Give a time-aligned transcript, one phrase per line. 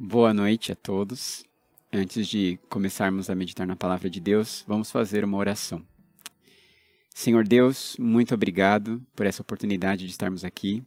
[0.00, 1.44] Boa noite a todos.
[1.92, 5.84] Antes de começarmos a meditar na palavra de Deus, vamos fazer uma oração.
[7.12, 10.84] Senhor Deus, muito obrigado por essa oportunidade de estarmos aqui.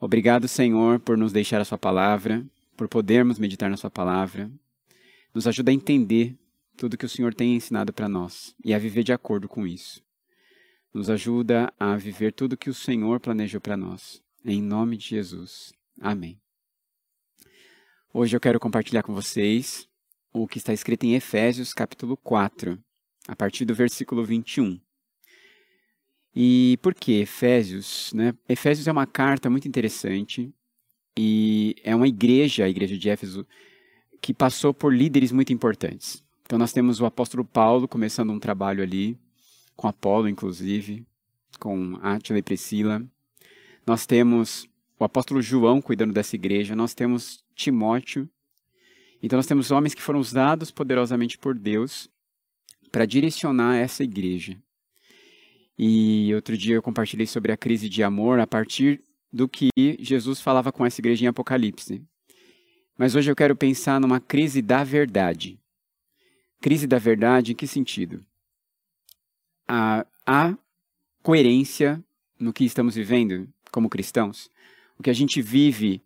[0.00, 2.44] Obrigado, Senhor, por nos deixar a Sua palavra,
[2.76, 4.50] por podermos meditar na Sua palavra.
[5.32, 6.36] Nos ajuda a entender
[6.76, 10.02] tudo que o Senhor tem ensinado para nós e a viver de acordo com isso.
[10.92, 14.20] Nos ajuda a viver tudo que o Senhor planejou para nós.
[14.44, 15.72] Em nome de Jesus.
[16.00, 16.43] Amém.
[18.16, 19.88] Hoje eu quero compartilhar com vocês
[20.32, 22.78] o que está escrito em Efésios, capítulo 4,
[23.26, 24.80] a partir do versículo 21.
[26.32, 28.12] E por que Efésios?
[28.12, 28.32] Né?
[28.48, 30.54] Efésios é uma carta muito interessante
[31.18, 33.44] e é uma igreja, a igreja de Éfeso,
[34.22, 36.22] que passou por líderes muito importantes.
[36.44, 39.18] Então nós temos o apóstolo Paulo começando um trabalho ali,
[39.74, 41.04] com Apolo, inclusive,
[41.58, 43.04] com Átila e Priscila.
[43.84, 48.28] Nós temos o apóstolo João cuidando dessa igreja, nós temos Timóteo.
[49.22, 52.08] Então nós temos homens que foram usados poderosamente por Deus
[52.92, 54.56] para direcionar essa igreja.
[55.76, 60.40] E outro dia eu compartilhei sobre a crise de amor a partir do que Jesus
[60.40, 62.02] falava com essa igreja em Apocalipse.
[62.96, 65.58] Mas hoje eu quero pensar numa crise da verdade.
[66.60, 68.24] Crise da verdade em que sentido?
[69.66, 70.56] A
[71.22, 72.02] coerência
[72.38, 74.48] no que estamos vivendo como cristãos.
[74.98, 76.02] O que a gente vive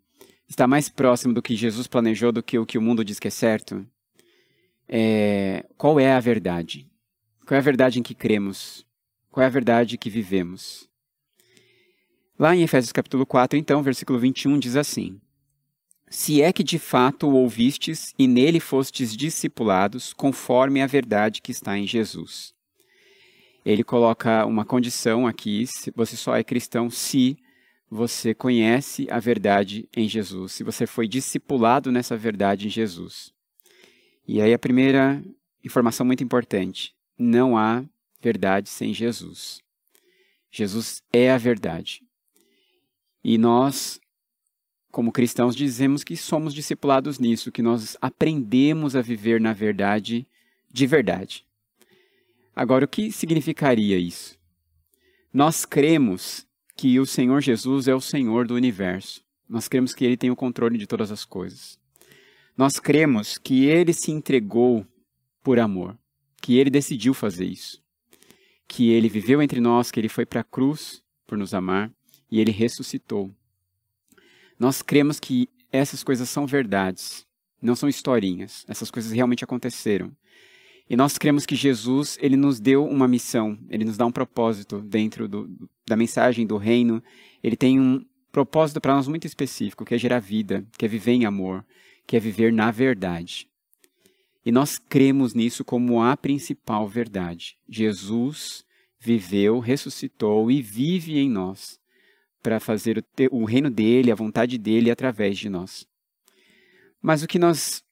[0.47, 3.27] está mais próximo do que Jesus planejou do que o que o mundo diz que
[3.27, 3.85] é certo.
[4.87, 6.89] É, qual é a verdade?
[7.45, 8.85] Qual é a verdade em que cremos?
[9.31, 10.89] Qual é a verdade que vivemos?
[12.37, 15.19] Lá em Efésios capítulo 4, então, versículo 21 diz assim:
[16.09, 21.51] Se é que de fato o ouvistes e nele fostes discipulados, conforme a verdade que
[21.51, 22.53] está em Jesus.
[23.63, 25.65] Ele coloca uma condição aqui:
[25.95, 27.37] você só é cristão se
[27.89, 33.33] você conhece a verdade em Jesus, se você foi discipulado nessa verdade em Jesus.
[34.27, 35.23] E aí a primeira
[35.63, 37.83] informação muito importante: não há
[38.21, 39.61] verdade sem Jesus.
[40.51, 42.01] Jesus é a verdade.
[43.23, 43.99] E nós,
[44.91, 50.27] como cristãos, dizemos que somos discipulados nisso, que nós aprendemos a viver na verdade
[50.71, 51.45] de verdade.
[52.55, 54.37] Agora, o que significaria isso?
[55.33, 56.47] Nós cremos
[56.79, 59.21] que o Senhor Jesus é o Senhor do universo.
[59.47, 61.77] Nós cremos que Ele tem o controle de todas as coisas.
[62.57, 64.85] Nós cremos que Ele se entregou
[65.43, 65.97] por amor,
[66.41, 67.81] que Ele decidiu fazer isso
[68.69, 71.91] que ele viveu entre nós, que ele foi para a cruz por nos amar
[72.31, 73.33] e ele ressuscitou.
[74.59, 77.25] Nós cremos que essas coisas são verdades,
[77.59, 78.63] não são historinhas.
[78.67, 80.15] Essas coisas realmente aconteceram.
[80.89, 84.81] E nós cremos que Jesus, ele nos deu uma missão, ele nos dá um propósito
[84.81, 87.03] dentro do, da mensagem do reino.
[87.43, 91.11] Ele tem um propósito para nós muito específico, que é gerar vida, que é viver
[91.11, 91.63] em amor,
[92.07, 93.47] que é viver na verdade.
[94.43, 97.55] E nós cremos nisso como a principal verdade.
[97.67, 98.65] Jesus
[98.99, 101.79] viveu, ressuscitou e vive em nós
[102.41, 105.85] para fazer o, te, o reino dele, a vontade dele através de nós.
[106.99, 107.83] Mas o que nós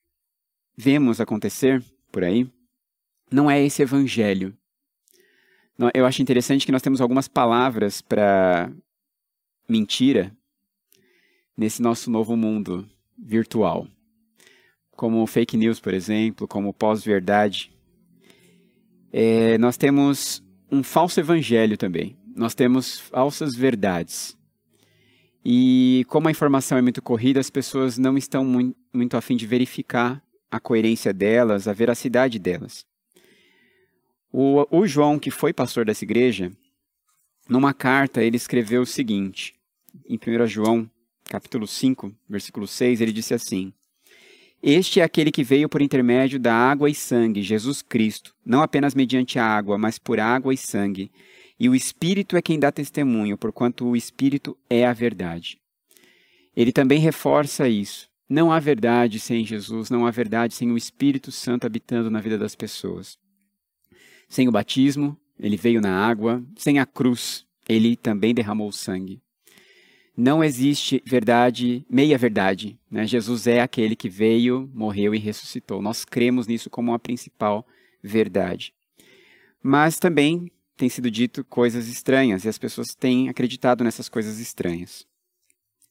[0.76, 2.50] vemos acontecer por aí
[3.32, 4.56] não é esse evangelho.
[5.94, 8.72] Eu acho interessante que nós temos algumas palavras para
[9.70, 10.36] mentira
[11.56, 13.88] nesse nosso novo mundo virtual
[14.98, 17.72] como fake news, por exemplo, como pós-verdade.
[19.14, 22.18] É, nós temos um falso evangelho também.
[22.36, 24.36] Nós temos falsas verdades.
[25.46, 29.46] E como a informação é muito corrida, as pessoas não estão muito, muito afim de
[29.46, 32.84] verificar a coerência delas, a veracidade delas.
[34.32, 36.52] O, o João, que foi pastor dessa igreja,
[37.48, 39.56] numa carta ele escreveu o seguinte,
[40.08, 40.90] em 1 João,
[41.26, 43.74] capítulo 5, versículo 6, ele disse assim:
[44.62, 48.96] este é aquele que veio por intermédio da água e sangue, Jesus Cristo, não apenas
[48.96, 51.12] mediante a água, mas por água e sangue.
[51.60, 55.60] E o Espírito é quem dá testemunho, porquanto o Espírito é a verdade.
[56.56, 58.10] Ele também reforça isso.
[58.28, 62.38] Não há verdade sem Jesus, não há verdade sem o Espírito Santo habitando na vida
[62.38, 63.18] das pessoas.
[64.28, 69.22] Sem o batismo, ele veio na água, sem a cruz, ele também derramou sangue
[70.18, 72.80] não existe verdade, meia verdade.
[72.90, 73.06] Né?
[73.06, 75.80] Jesus é aquele que veio, morreu e ressuscitou.
[75.80, 77.66] Nós cremos nisso como a principal
[78.02, 78.74] verdade.
[79.62, 85.06] Mas também tem sido dito coisas estranhas e as pessoas têm acreditado nessas coisas estranhas.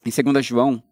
[0.05, 0.83] Em 2 João,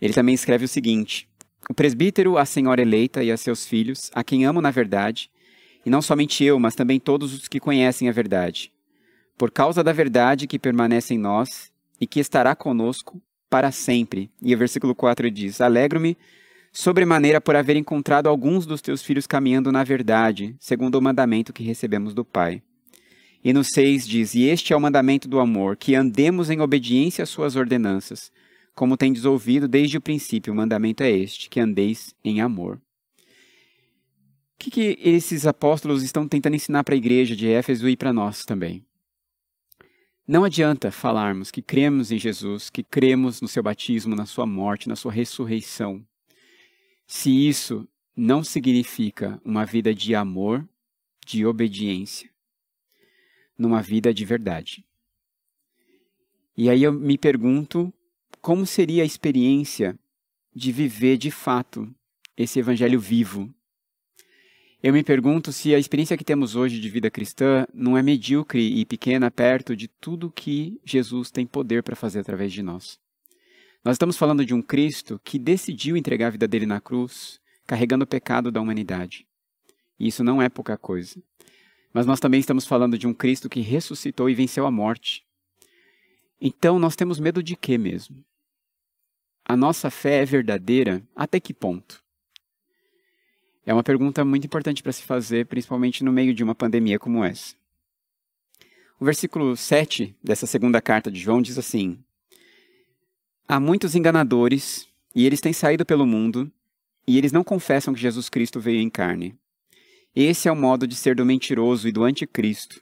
[0.00, 1.28] ele também escreve o seguinte:
[1.68, 5.30] O presbítero, a senhora eleita e a seus filhos, a quem amo na verdade,
[5.86, 8.72] e não somente eu, mas também todos os que conhecem a verdade.
[9.38, 14.28] Por causa da verdade que permanece em nós e que estará conosco, para sempre.
[14.42, 16.18] E o versículo 4 diz: Alegro-me
[16.72, 21.62] sobremaneira por haver encontrado alguns dos teus filhos caminhando na verdade, segundo o mandamento que
[21.62, 22.60] recebemos do Pai.
[23.44, 27.22] E no 6 diz: E este é o mandamento do amor, que andemos em obediência
[27.22, 28.32] às suas ordenanças.
[28.74, 32.80] Como tendes ouvido desde o princípio, o mandamento é este, que andeis em amor.
[34.56, 38.12] O que, que esses apóstolos estão tentando ensinar para a igreja de Éfeso e para
[38.12, 38.84] nós também?
[40.26, 44.88] Não adianta falarmos que cremos em Jesus, que cremos no seu batismo, na sua morte,
[44.88, 46.04] na sua ressurreição,
[47.06, 47.86] se isso
[48.16, 50.66] não significa uma vida de amor,
[51.24, 52.30] de obediência,
[53.56, 54.84] numa vida de verdade.
[56.56, 57.92] E aí eu me pergunto
[58.40, 59.98] como seria a experiência
[60.54, 61.94] de viver de fato
[62.36, 63.52] esse evangelho vivo.
[64.82, 68.60] Eu me pergunto se a experiência que temos hoje de vida cristã não é medíocre
[68.60, 73.00] e pequena perto de tudo que Jesus tem poder para fazer através de nós.
[73.82, 78.04] Nós estamos falando de um Cristo que decidiu entregar a vida dele na cruz, carregando
[78.04, 79.26] o pecado da humanidade.
[79.98, 81.22] E isso não é pouca coisa.
[81.92, 85.24] Mas nós também estamos falando de um Cristo que ressuscitou e venceu a morte.
[86.38, 88.22] Então nós temos medo de quê mesmo?
[89.42, 92.04] A nossa fé é verdadeira até que ponto?
[93.66, 97.24] É uma pergunta muito importante para se fazer, principalmente no meio de uma pandemia como
[97.24, 97.56] essa.
[99.00, 101.98] O versículo 7 dessa segunda carta de João diz assim:
[103.48, 106.50] Há muitos enganadores, e eles têm saído pelo mundo,
[107.08, 109.36] e eles não confessam que Jesus Cristo veio em carne.
[110.14, 112.80] Esse é o modo de ser do mentiroso e do anticristo.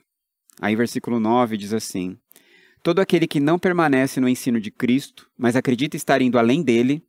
[0.61, 2.15] Aí, versículo 9 diz assim:
[2.83, 7.03] Todo aquele que não permanece no ensino de Cristo, mas acredita estar indo além dele,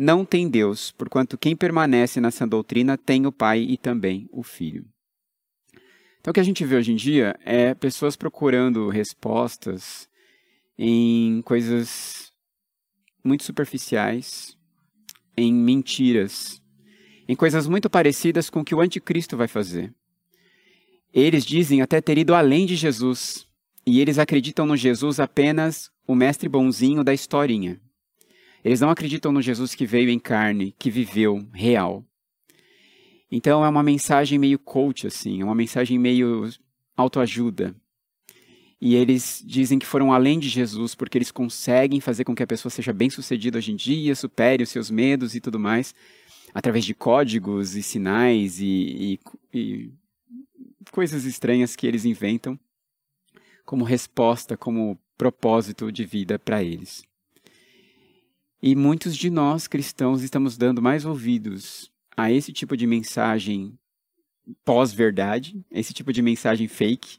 [0.00, 4.86] não tem Deus, porquanto quem permanece nessa doutrina tem o Pai e também o Filho.
[6.18, 10.08] Então, o que a gente vê hoje em dia é pessoas procurando respostas
[10.78, 12.32] em coisas
[13.22, 14.56] muito superficiais,
[15.36, 16.62] em mentiras,
[17.28, 19.94] em coisas muito parecidas com o que o anticristo vai fazer.
[21.12, 23.46] Eles dizem até ter ido além de Jesus,
[23.86, 27.78] e eles acreditam no Jesus apenas o mestre bonzinho da historinha.
[28.64, 32.04] Eles não acreditam no Jesus que veio em carne, que viveu, real.
[33.30, 36.50] Então é uma mensagem meio coach, assim, é uma mensagem meio
[36.96, 37.74] autoajuda.
[38.80, 42.46] E eles dizem que foram além de Jesus porque eles conseguem fazer com que a
[42.46, 45.94] pessoa seja bem-sucedida hoje em dia, supere os seus medos e tudo mais,
[46.54, 49.20] através de códigos e sinais e,
[49.52, 49.92] e, e
[50.90, 52.58] coisas estranhas que eles inventam
[53.64, 57.09] como resposta, como propósito de vida para eles.
[58.62, 63.78] E muitos de nós cristãos estamos dando mais ouvidos a esse tipo de mensagem
[64.64, 67.18] pós-verdade, esse tipo de mensagem fake,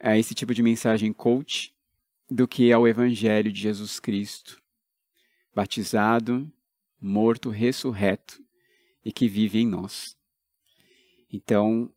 [0.00, 1.72] a esse tipo de mensagem coach
[2.28, 4.60] do que ao Evangelho de Jesus Cristo,
[5.54, 6.50] batizado,
[7.00, 8.42] morto, ressurreto
[9.04, 10.16] e que vive em nós.
[11.32, 11.92] Então,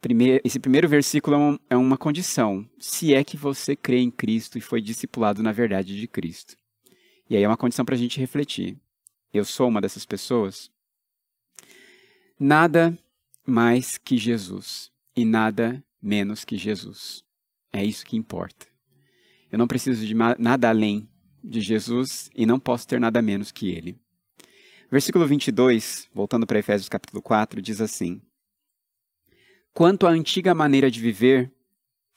[0.00, 1.36] primeira, esse primeiro versículo
[1.70, 5.52] é, é uma condição, se é que você crê em Cristo e foi discipulado na
[5.52, 6.59] verdade de Cristo.
[7.30, 8.76] E aí é uma condição para a gente refletir.
[9.32, 10.68] Eu sou uma dessas pessoas?
[12.36, 12.98] Nada
[13.46, 17.22] mais que Jesus e nada menos que Jesus.
[17.72, 18.66] É isso que importa.
[19.52, 21.08] Eu não preciso de nada além
[21.42, 23.96] de Jesus e não posso ter nada menos que ele.
[24.90, 28.20] Versículo 22, voltando para Efésios capítulo 4, diz assim:
[29.72, 31.52] Quanto à antiga maneira de viver,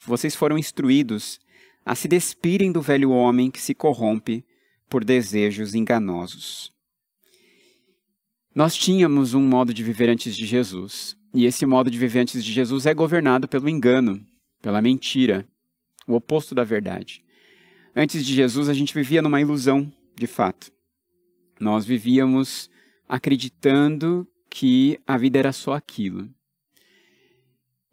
[0.04, 1.38] vocês foram instruídos
[1.86, 4.44] a se despirem do velho homem que se corrompe
[4.94, 6.72] por desejos enganosos.
[8.54, 12.44] Nós tínhamos um modo de viver antes de Jesus, e esse modo de viver antes
[12.44, 14.24] de Jesus é governado pelo engano,
[14.62, 15.48] pela mentira,
[16.06, 17.24] o oposto da verdade.
[17.96, 20.70] Antes de Jesus, a gente vivia numa ilusão, de fato.
[21.58, 22.70] Nós vivíamos
[23.08, 26.32] acreditando que a vida era só aquilo.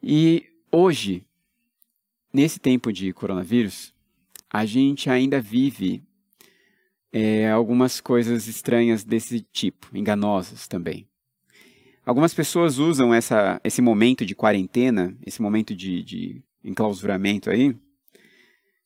[0.03, 1.25] E hoje,
[2.31, 3.91] nesse tempo de coronavírus,
[4.47, 6.03] a gente ainda vive
[7.11, 11.07] é, algumas coisas estranhas desse tipo, enganosas também.
[12.05, 17.75] Algumas pessoas usam essa, esse momento de quarentena, esse momento de, de enclausuramento aí,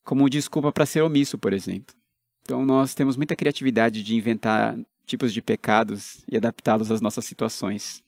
[0.04, 1.94] como desculpa para ser omisso, por exemplo.
[2.42, 8.02] Então nós temos muita criatividade de inventar tipos de pecados e adaptá-los às nossas situações.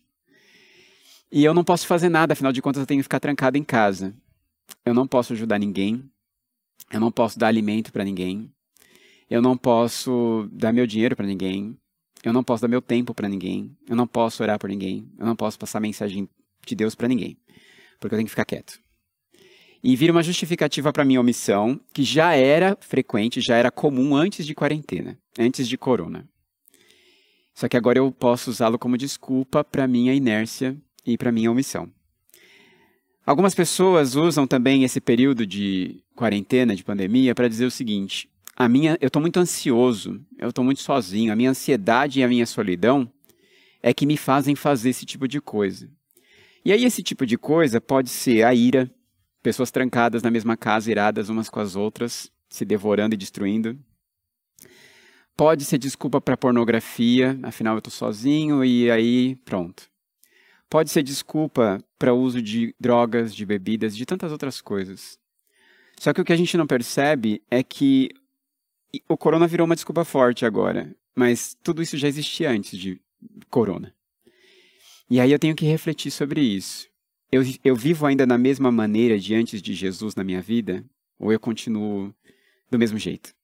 [1.31, 3.65] E eu não posso fazer nada, afinal de contas eu tenho que ficar trancado em
[3.65, 4.15] casa.
[4.85, 6.05] Eu não posso ajudar ninguém.
[6.91, 8.51] Eu não posso dar alimento para ninguém.
[9.30, 11.76] Eu não posso dar meu dinheiro para ninguém.
[12.25, 13.76] Eu não posso dar meu tempo para ninguém.
[13.88, 15.08] Eu não posso orar por ninguém.
[15.18, 16.28] Eu não posso passar mensagem
[16.66, 17.37] de Deus para ninguém.
[18.00, 18.80] Porque eu tenho que ficar quieto.
[19.82, 24.44] e vira uma justificativa para minha omissão, que já era frequente, já era comum antes
[24.44, 26.28] de quarentena, antes de corona.
[27.54, 31.90] Só que agora eu posso usá-lo como desculpa para minha inércia e para minha omissão.
[33.25, 38.28] Algumas pessoas usam também esse período de quarentena, de pandemia, para dizer o seguinte:
[38.61, 42.29] a minha, eu estou muito ansioso, eu estou muito sozinho, a minha ansiedade e a
[42.29, 43.09] minha solidão
[43.81, 45.88] é que me fazem fazer esse tipo de coisa.
[46.65, 48.91] E aí esse tipo de coisa pode ser a ira,
[49.45, 53.79] pessoas trancadas na mesma casa, iradas umas com as outras, se devorando e destruindo.
[55.37, 59.88] Pode ser desculpa para pornografia, afinal eu estou sozinho e aí pronto.
[60.69, 65.17] Pode ser desculpa para o uso de drogas, de bebidas, de tantas outras coisas.
[65.97, 68.11] Só que o que a gente não percebe é que
[69.09, 73.00] o corona virou uma desculpa forte agora, mas tudo isso já existia antes de
[73.50, 73.95] corona.
[75.11, 76.87] E aí eu tenho que refletir sobre isso.
[77.30, 80.85] Eu, eu vivo ainda na mesma maneira de antes de Jesus na minha vida?
[81.18, 82.14] Ou eu continuo
[82.71, 83.35] do mesmo jeito?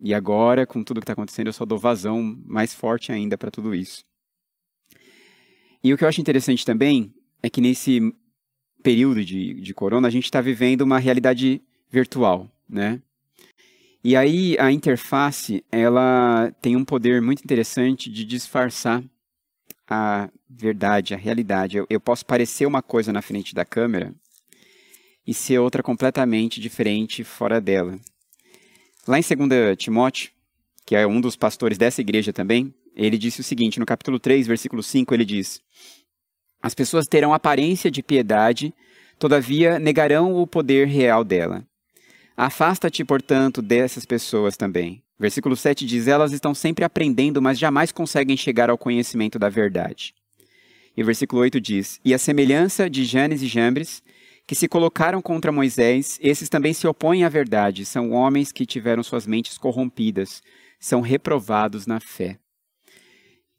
[0.00, 3.50] E agora, com tudo que está acontecendo, eu só dou vazão mais forte ainda para
[3.50, 4.04] tudo isso.
[5.82, 8.14] E o que eu acho interessante também é que nesse
[8.82, 13.02] período de, de corona, a gente está vivendo uma realidade virtual, né?
[14.02, 19.04] E aí a interface, ela tem um poder muito interessante de disfarçar
[19.86, 21.76] a verdade, a realidade.
[21.76, 24.14] Eu, eu posso parecer uma coisa na frente da câmera
[25.26, 27.98] e ser outra completamente diferente fora dela.
[29.06, 30.30] Lá em 2 Timóteo,
[30.86, 34.46] que é um dos pastores dessa igreja também, ele disse o seguinte, no capítulo 3,
[34.46, 35.60] versículo 5, ele diz:
[36.62, 38.74] As pessoas terão aparência de piedade,
[39.18, 41.66] todavia negarão o poder real dela.
[42.42, 45.02] Afasta-te, portanto, dessas pessoas também.
[45.18, 50.14] Versículo 7 diz: Elas estão sempre aprendendo, mas jamais conseguem chegar ao conhecimento da verdade.
[50.96, 54.02] E o versículo 8 diz: E a semelhança de Janes e Jambres,
[54.46, 59.02] que se colocaram contra Moisés, esses também se opõem à verdade, são homens que tiveram
[59.02, 60.42] suas mentes corrompidas,
[60.78, 62.38] são reprovados na fé.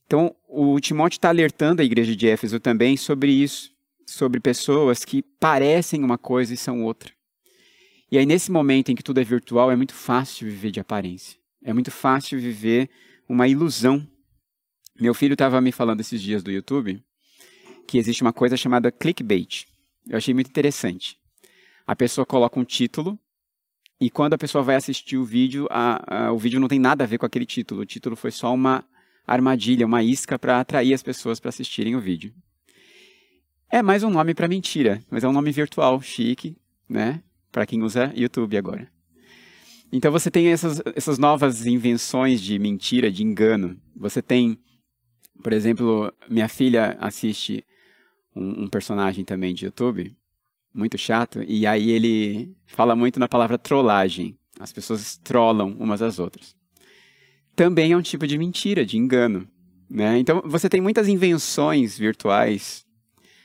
[0.07, 3.71] Então, o Timóteo está alertando a igreja de Éfeso também sobre isso,
[4.07, 7.20] sobre pessoas que parecem uma coisa e são outra.
[8.11, 11.39] E aí, nesse momento em que tudo é virtual, é muito fácil viver de aparência.
[11.63, 12.89] É muito fácil viver
[13.27, 14.05] uma ilusão.
[14.99, 17.01] Meu filho estava me falando esses dias do YouTube
[17.87, 19.65] que existe uma coisa chamada clickbait.
[20.09, 21.17] Eu achei muito interessante.
[21.87, 23.17] A pessoa coloca um título
[23.99, 27.05] e quando a pessoa vai assistir o vídeo, a, a, o vídeo não tem nada
[27.05, 27.81] a ver com aquele título.
[27.81, 28.83] O título foi só uma
[29.25, 32.33] armadilha, uma isca para atrair as pessoas para assistirem o vídeo.
[33.69, 36.57] É mais um nome para mentira, mas é um nome virtual, chique,
[36.89, 37.23] né?
[37.51, 38.89] Para quem usa YouTube agora.
[39.91, 43.77] Então você tem essas, essas novas invenções de mentira, de engano.
[43.95, 44.57] Você tem,
[45.43, 47.65] por exemplo, minha filha assiste
[48.33, 50.15] um, um personagem também de YouTube,
[50.73, 54.37] muito chato, e aí ele fala muito na palavra trollagem.
[54.57, 56.55] As pessoas trollam umas às outras.
[57.53, 59.47] Também é um tipo de mentira, de engano.
[59.89, 60.19] Né?
[60.19, 62.85] Então você tem muitas invenções virtuais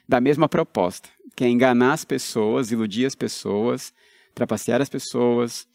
[0.08, 3.92] da mesma proposta, que é enganar as pessoas, iludir as pessoas,
[4.34, 5.68] trapacear as pessoas,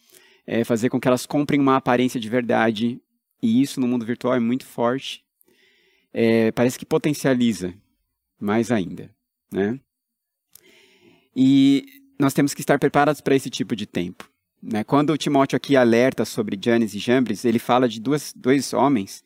[0.45, 2.99] é, fazer com que elas comprem uma aparência de verdade.
[3.41, 5.23] E isso no mundo virtual é muito forte.
[6.11, 7.73] É, parece que potencializa
[8.39, 9.13] mais ainda.
[9.51, 9.79] Né?
[11.35, 11.85] E
[12.19, 14.29] nós temos que estar preparados para esse tipo de tempo.
[14.61, 14.83] Né?
[14.83, 19.23] Quando o Timóteo aqui alerta sobre Janes e Jambres, ele fala de duas, dois homens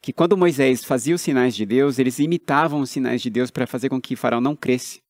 [0.00, 3.66] que quando Moisés fazia os sinais de Deus, eles imitavam os sinais de Deus para
[3.66, 5.02] fazer com que Faraó não cresce.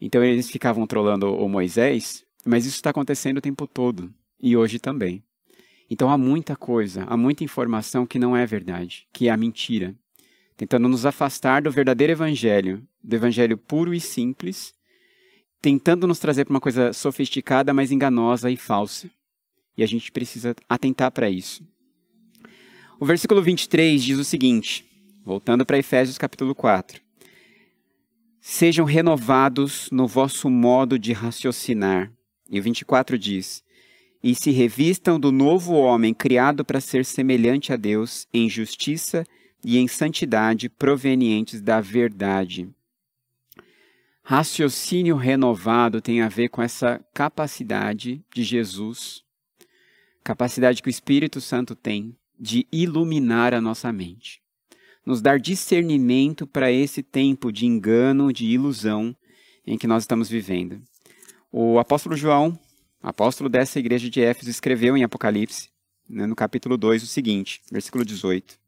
[0.00, 4.78] Então eles ficavam trolando o Moisés, mas isso está acontecendo o tempo todo e hoje
[4.78, 5.22] também.
[5.90, 9.94] Então há muita coisa, há muita informação que não é verdade, que é a mentira,
[10.56, 14.74] tentando nos afastar do verdadeiro evangelho, do evangelho puro e simples,
[15.60, 19.10] tentando nos trazer para uma coisa sofisticada, mas enganosa e falsa.
[19.76, 21.66] E a gente precisa atentar para isso.
[23.00, 24.84] O versículo 23 diz o seguinte,
[25.24, 27.07] voltando para Efésios capítulo 4.
[28.40, 32.12] Sejam renovados no vosso modo de raciocinar.
[32.50, 33.62] E o 24 diz:
[34.22, 39.24] e se revistam do novo homem criado para ser semelhante a Deus em justiça
[39.64, 42.68] e em santidade provenientes da verdade.
[44.22, 49.24] Raciocínio renovado tem a ver com essa capacidade de Jesus,
[50.22, 54.42] capacidade que o Espírito Santo tem de iluminar a nossa mente,
[55.08, 59.16] nos dar discernimento para esse tempo de engano, de ilusão
[59.66, 60.82] em que nós estamos vivendo.
[61.50, 62.58] O apóstolo João,
[63.02, 65.70] apóstolo dessa igreja de Éfeso, escreveu em Apocalipse,
[66.06, 68.58] né, no capítulo 2, o seguinte, versículo 18.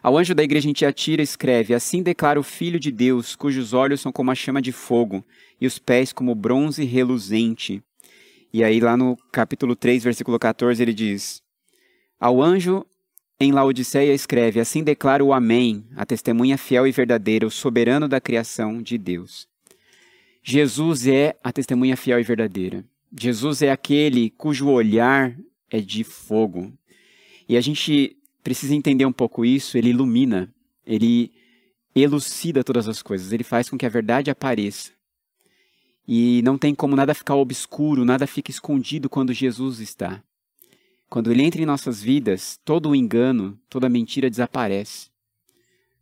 [0.00, 4.00] Ao anjo da igreja em Tiatira escreve: Assim declara o Filho de Deus, cujos olhos
[4.00, 5.26] são como a chama de fogo
[5.60, 7.82] e os pés como bronze reluzente.
[8.52, 11.42] E aí, lá no capítulo 3, versículo 14, ele diz:
[12.20, 12.86] Ao anjo
[13.42, 18.20] em Laodiceia escreve: Assim declara o Amém, a testemunha fiel e verdadeira, o soberano da
[18.20, 19.48] criação de Deus.
[20.42, 22.84] Jesus é a testemunha fiel e verdadeira.
[23.18, 25.36] Jesus é aquele cujo olhar
[25.70, 26.72] é de fogo.
[27.48, 30.52] E a gente precisa entender um pouco isso, ele ilumina,
[30.86, 31.32] ele
[31.94, 34.90] elucida todas as coisas, ele faz com que a verdade apareça.
[36.06, 40.22] E não tem como nada ficar obscuro, nada fica escondido quando Jesus está.
[41.12, 45.10] Quando ele entra em nossas vidas, todo o engano, toda mentira desaparece.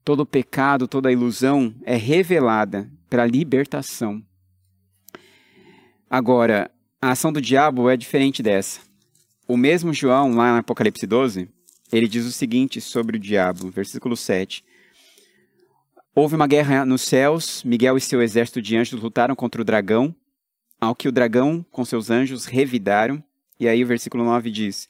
[0.05, 4.23] Todo o pecado, toda a ilusão é revelada para a libertação.
[6.09, 6.71] Agora,
[7.03, 8.83] a ação do diabo é diferente dessa.
[9.49, 11.49] O mesmo João, lá no Apocalipse 12,
[11.93, 14.65] ele diz o seguinte sobre o diabo, versículo 7.
[16.15, 20.15] Houve uma guerra nos céus, Miguel e seu exército de anjos lutaram contra o dragão,
[20.81, 23.21] ao que o dragão, com seus anjos, revidaram.
[23.61, 24.89] E aí o versículo 9 diz: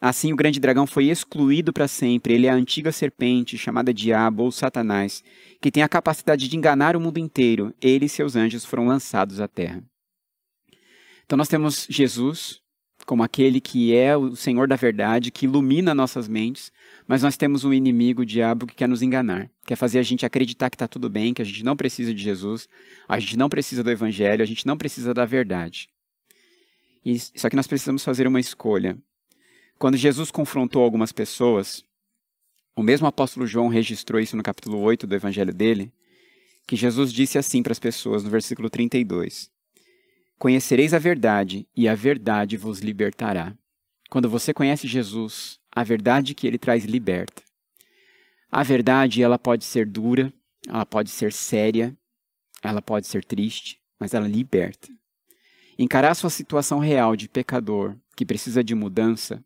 [0.00, 2.34] Assim o grande dragão foi excluído para sempre.
[2.34, 5.24] Ele é a antiga serpente, chamada Diabo ou Satanás,
[5.60, 7.74] que tem a capacidade de enganar o mundo inteiro.
[7.82, 9.82] Ele e seus anjos foram lançados à terra.
[11.24, 12.60] Então nós temos Jesus,
[13.06, 16.70] como aquele que é o Senhor da verdade, que ilumina nossas mentes,
[17.08, 20.24] mas nós temos um inimigo, o diabo, que quer nos enganar, quer fazer a gente
[20.24, 22.68] acreditar que está tudo bem, que a gente não precisa de Jesus,
[23.08, 25.88] a gente não precisa do Evangelho, a gente não precisa da verdade.
[27.04, 28.96] E, só que nós precisamos fazer uma escolha.
[29.78, 31.84] Quando Jesus confrontou algumas pessoas,
[32.74, 35.92] o mesmo apóstolo João registrou isso no capítulo 8 do Evangelho dele,
[36.66, 39.50] que Jesus disse assim para as pessoas no versículo 32.
[40.38, 43.56] Conhecereis a verdade, e a verdade vos libertará.
[44.10, 47.42] Quando você conhece Jesus, a verdade que ele traz liberta.
[48.50, 50.32] A verdade, ela pode ser dura,
[50.66, 51.96] ela pode ser séria,
[52.62, 54.88] ela pode ser triste, mas ela liberta.
[55.78, 59.44] Encarar sua situação real de pecador, que precisa de mudança,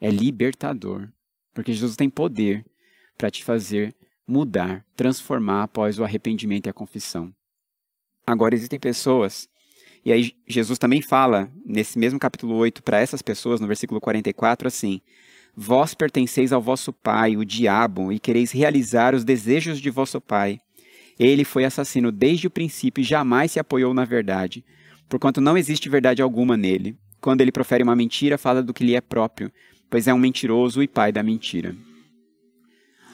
[0.00, 1.08] é libertador,
[1.52, 2.64] porque Jesus tem poder
[3.18, 3.94] para te fazer
[4.26, 7.34] mudar, transformar após o arrependimento e a confissão.
[8.26, 9.48] Agora, existem pessoas
[10.04, 14.66] e aí Jesus também fala, nesse mesmo capítulo 8, para essas pessoas, no versículo 44,
[14.66, 15.00] assim:
[15.54, 20.58] Vós pertenceis ao vosso pai, o diabo, e quereis realizar os desejos de vosso pai.
[21.18, 24.64] Ele foi assassino desde o princípio e jamais se apoiou na verdade,
[25.10, 26.96] porquanto não existe verdade alguma nele.
[27.20, 29.52] Quando ele profere uma mentira, fala do que lhe é próprio,
[29.90, 31.76] pois é um mentiroso e pai da mentira.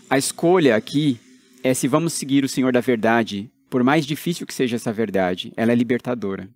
[0.08, 1.18] A escolha aqui
[1.64, 5.52] é se vamos seguir o Senhor da verdade, por mais difícil que seja essa verdade,
[5.56, 6.48] ela é libertadora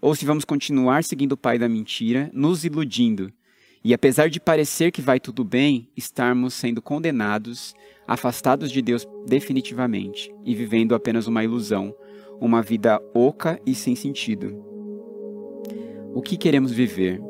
[0.00, 3.30] ou se vamos continuar seguindo o pai da mentira, nos iludindo,
[3.84, 7.74] e apesar de parecer que vai tudo bem, estarmos sendo condenados,
[8.06, 11.94] afastados de Deus definitivamente e vivendo apenas uma ilusão,
[12.40, 14.69] uma vida oca e sem sentido.
[16.12, 17.20] O que queremos viver?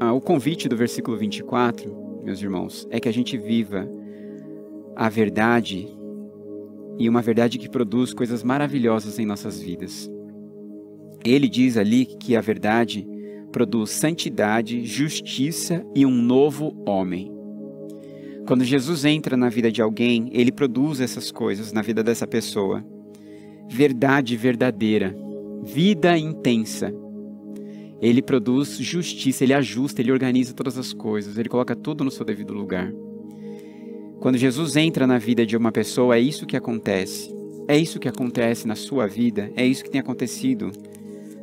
[0.00, 3.86] Ah, o convite do versículo 24, meus irmãos, é que a gente viva
[4.96, 5.86] a verdade
[6.98, 10.10] e uma verdade que produz coisas maravilhosas em nossas vidas.
[11.24, 13.06] Ele diz ali que a verdade
[13.52, 17.30] produz santidade, justiça e um novo homem.
[18.46, 22.82] Quando Jesus entra na vida de alguém, ele produz essas coisas na vida dessa pessoa.
[23.68, 25.14] Verdade verdadeira,
[25.62, 27.01] vida intensa.
[28.02, 32.26] Ele produz justiça, ele ajusta, ele organiza todas as coisas, ele coloca tudo no seu
[32.26, 32.92] devido lugar.
[34.18, 37.32] Quando Jesus entra na vida de uma pessoa, é isso que acontece.
[37.68, 40.72] É isso que acontece na sua vida, é isso que tem acontecido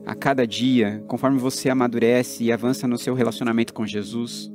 [0.05, 4.51] a cada dia, conforme você amadurece e avança no seu relacionamento com Jesus.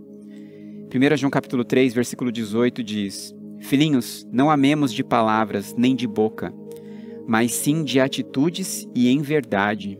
[0.95, 6.53] 1 João capítulo 3, versículo 18 diz: Filhinhos, não amemos de palavras nem de boca,
[7.27, 9.99] mas sim de atitudes e em verdade.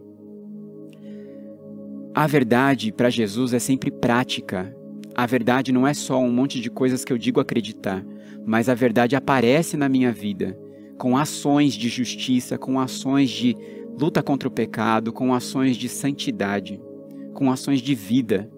[2.15, 4.73] A verdade para Jesus é sempre prática.
[5.17, 8.07] A verdade não é só um monte de coisas que eu digo acreditar,
[8.47, 10.57] mas a verdade aparece na minha vida,
[10.97, 13.57] com ações de justiça, com ações de
[14.01, 16.81] luta contra o pecado com ações de santidade,
[17.33, 18.49] com ações de vida,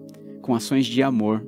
[0.41, 1.43] com ações de amor.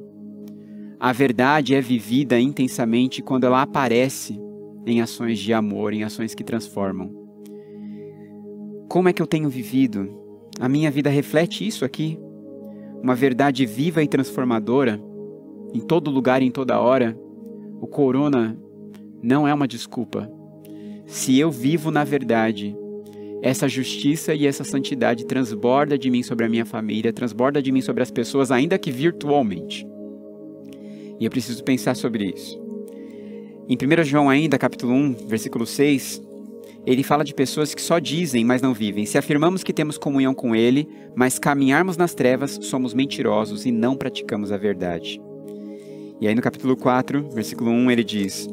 [0.99, 4.39] A verdade é vivida intensamente quando ela aparece
[4.85, 7.13] em ações de amor, em ações que transformam.
[8.87, 10.18] Como é que eu tenho vivido?
[10.57, 12.17] A minha vida reflete isso aqui?
[13.01, 15.01] Uma verdade viva e transformadora
[15.73, 17.17] em todo lugar e em toda hora?
[17.81, 18.57] O corona
[19.21, 20.29] não é uma desculpa.
[21.05, 22.75] Se eu vivo na verdade,
[23.41, 27.81] essa justiça e essa santidade transborda de mim sobre a minha família, transborda de mim
[27.81, 29.87] sobre as pessoas, ainda que virtualmente.
[31.19, 32.59] E eu preciso pensar sobre isso.
[33.67, 36.21] Em 1 João ainda, capítulo 1, versículo 6,
[36.85, 39.05] ele fala de pessoas que só dizem, mas não vivem.
[39.05, 43.95] Se afirmamos que temos comunhão com ele, mas caminharmos nas trevas, somos mentirosos e não
[43.95, 45.21] praticamos a verdade.
[46.21, 48.49] E aí no capítulo 4, versículo 1, ele diz: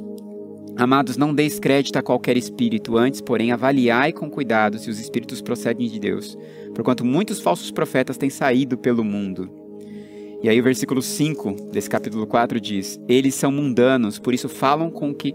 [0.76, 5.40] Amados, não deis crédito a qualquer espírito, antes, porém, avaliai com cuidado se os espíritos
[5.40, 6.36] procedem de Deus,
[6.74, 9.50] porquanto muitos falsos profetas têm saído pelo mundo.
[10.42, 14.90] E aí o versículo 5 desse capítulo 4 diz: Eles são mundanos, por isso falam
[14.90, 15.34] com que,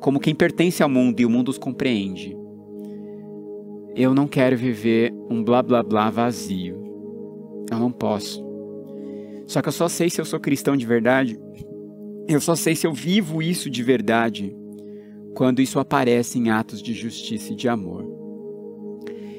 [0.00, 2.36] como quem pertence ao mundo e o mundo os compreende.
[3.94, 6.76] Eu não quero viver um blá blá blá vazio.
[7.70, 8.46] Eu não posso.
[9.46, 11.38] Só que eu só sei se eu sou cristão de verdade.
[12.28, 14.54] Eu só sei se eu vivo isso de verdade
[15.34, 18.04] quando isso aparece em atos de justiça e de amor.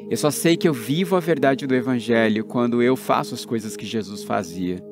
[0.10, 3.78] Eu só sei que eu vivo a verdade do Evangelho quando eu faço as coisas
[3.78, 4.84] que Jesus fazia,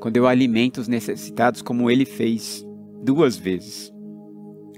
[0.00, 2.66] quando eu alimento os necessitados como ele fez
[3.02, 3.95] duas vezes.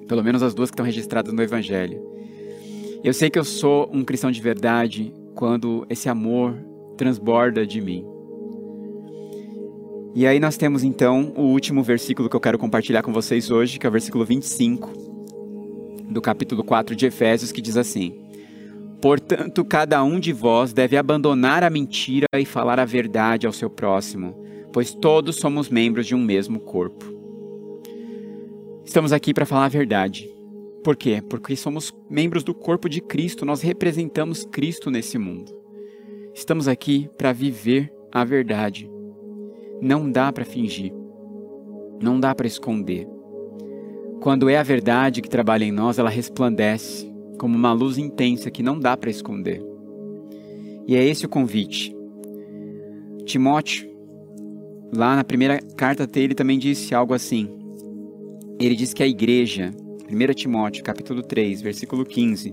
[0.09, 2.03] Pelo menos as duas que estão registradas no Evangelho.
[3.05, 6.57] Eu sei que eu sou um cristão de verdade quando esse amor
[6.97, 8.05] transborda de mim.
[10.15, 13.79] E aí nós temos então o último versículo que eu quero compartilhar com vocês hoje,
[13.79, 14.91] que é o versículo 25
[16.11, 18.19] do capítulo 4 de Efésios, que diz assim:
[19.01, 23.71] Portanto, cada um de vós deve abandonar a mentira e falar a verdade ao seu
[23.71, 24.35] próximo,
[24.73, 27.18] pois todos somos membros de um mesmo corpo.
[28.89, 30.35] Estamos aqui para falar a verdade.
[30.83, 31.23] Por quê?
[31.29, 35.55] Porque somos membros do corpo de Cristo, nós representamos Cristo nesse mundo.
[36.35, 38.91] Estamos aqui para viver a verdade.
[39.83, 40.91] Não dá para fingir.
[42.01, 43.07] Não dá para esconder.
[44.23, 48.63] Quando é a verdade que trabalha em nós, ela resplandece como uma luz intensa que
[48.63, 49.63] não dá para esconder.
[50.87, 51.95] E é esse o convite.
[53.27, 53.87] Timóteo,
[54.97, 57.59] lá na primeira carta dele, também disse algo assim.
[58.61, 59.73] Ele diz que a igreja,
[60.11, 62.53] 1 Timóteo, capítulo 3, versículo 15,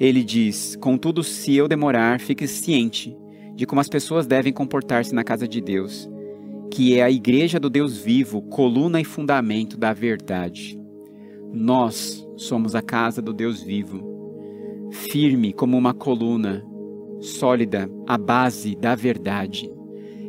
[0.00, 3.14] ele diz: Contudo, se eu demorar, fique ciente
[3.54, 6.08] de como as pessoas devem comportar-se na casa de Deus,
[6.70, 10.80] que é a igreja do Deus vivo, coluna e fundamento da verdade.
[11.52, 16.64] Nós somos a casa do Deus vivo, firme como uma coluna,
[17.20, 19.70] sólida, a base da verdade.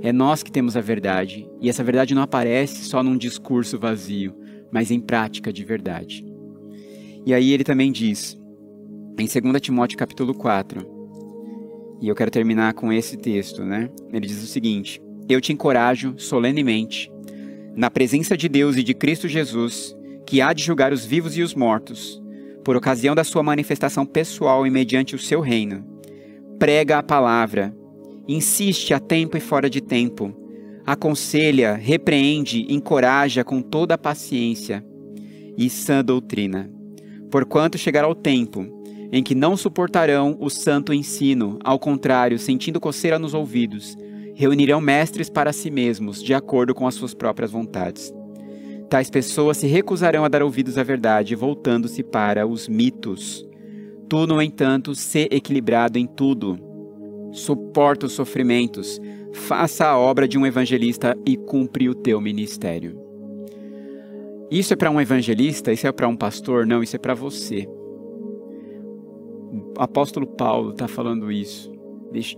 [0.02, 4.34] É nós que temos a verdade, e essa verdade não aparece só num discurso vazio,
[4.72, 6.26] mas em prática de verdade.
[7.26, 8.40] E aí ele também diz,
[9.18, 11.00] em 2 Timóteo capítulo 4,
[12.02, 13.90] e eu quero terminar com esse texto, né?
[14.12, 17.12] Ele diz o seguinte: Eu te encorajo solenemente,
[17.76, 21.42] na presença de Deus e de Cristo Jesus, que há de julgar os vivos e
[21.42, 22.22] os mortos,
[22.64, 25.84] por ocasião da sua manifestação pessoal e mediante o seu reino.
[26.58, 27.76] Prega a palavra,
[28.28, 30.34] insiste a tempo e fora de tempo,
[30.92, 34.86] aconselha, repreende, encoraja com toda a paciência
[35.58, 36.70] e sã doutrina.
[37.32, 38.66] Porquanto chegará o tempo
[39.12, 43.98] em que não suportarão o santo ensino, ao contrário, sentindo coceira nos ouvidos,
[44.36, 48.14] reunirão mestres para si mesmos, de acordo com as suas próprias vontades
[48.90, 53.46] Tais pessoas se recusarão a dar ouvidos à verdade, voltando-se para os mitos.
[54.10, 56.58] Tu, no entanto, sê equilibrado em tudo.
[57.32, 59.00] Suporta os sofrimentos,
[59.34, 63.00] faça a obra de um evangelista e cumpre o teu ministério.
[64.50, 65.72] Isso é para um evangelista?
[65.72, 66.66] Isso é para um pastor?
[66.66, 67.68] Não, isso é para você.
[69.78, 71.72] O apóstolo Paulo está falando isso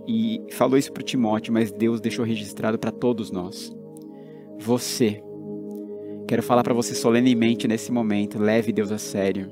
[0.06, 3.74] e falou isso para Timóteo, mas Deus deixou registrado para todos nós.
[4.58, 5.22] Você
[6.32, 9.50] Quero falar para você solenemente nesse momento: leve Deus a sério.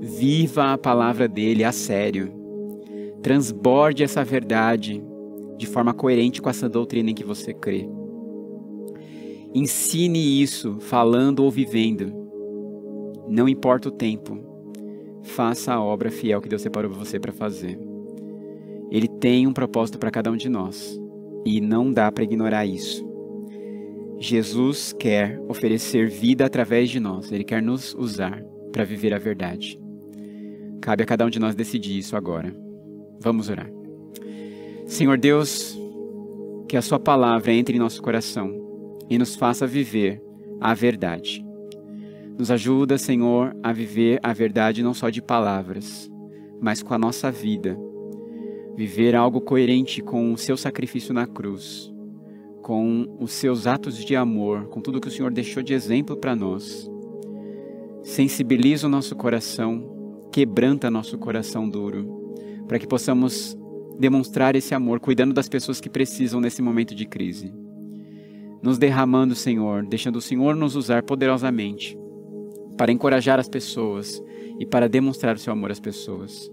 [0.00, 2.32] Viva a palavra dele a sério.
[3.22, 5.04] Transborde essa verdade
[5.58, 7.86] de forma coerente com essa doutrina em que você crê.
[9.52, 12.12] Ensine isso falando ou vivendo.
[13.28, 14.38] Não importa o tempo.
[15.22, 17.78] Faça a obra fiel que Deus separou você para fazer.
[18.90, 20.98] Ele tem um propósito para cada um de nós
[21.44, 23.06] e não dá para ignorar isso.
[24.18, 28.42] Jesus quer oferecer vida através de nós, Ele quer nos usar
[28.72, 29.78] para viver a verdade.
[30.80, 32.54] Cabe a cada um de nós decidir isso agora.
[33.20, 33.77] Vamos orar.
[34.88, 35.78] Senhor Deus,
[36.68, 38.52] que a Sua palavra entre em nosso coração
[39.08, 40.20] e nos faça viver
[40.60, 41.46] a verdade.
[42.36, 46.10] Nos ajuda, Senhor, a viver a verdade não só de palavras,
[46.60, 47.78] mas com a nossa vida.
[48.76, 51.92] Viver algo coerente com o Seu sacrifício na cruz
[52.68, 56.36] com os seus atos de amor, com tudo que o Senhor deixou de exemplo para
[56.36, 56.86] nós.
[58.02, 63.56] Sensibiliza o nosso coração, quebranta nosso coração duro, para que possamos
[63.98, 67.52] demonstrar esse amor, cuidando das pessoas que precisam nesse momento de crise.
[68.62, 71.98] Nos derramando, Senhor, deixando o Senhor nos usar poderosamente
[72.76, 74.22] para encorajar as pessoas
[74.58, 76.50] e para demonstrar o seu amor às pessoas.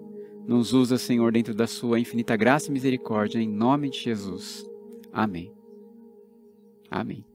[0.48, 4.66] Nos usa, Senhor, dentro da sua infinita graça e misericórdia, em nome de Jesus.
[5.14, 5.52] Amém.
[6.90, 7.24] Amém.